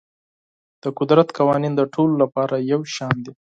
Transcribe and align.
د 0.83 0.85
قدرت 0.99 1.27
قوانین 1.37 1.73
د 1.77 1.81
ټولو 1.93 2.13
لپاره 2.23 2.55
یو 2.71 2.81
شان 2.95 3.15
دي. 3.25 3.33